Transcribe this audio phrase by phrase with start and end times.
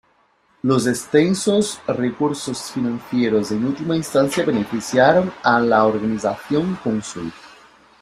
[0.63, 7.31] Los extensos recursos financieros en última instancia beneficiaron a la "Organización Cónsul".